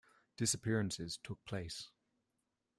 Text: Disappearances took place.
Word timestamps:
Disappearances 0.35 1.19
took 1.21 1.45
place. 1.45 1.91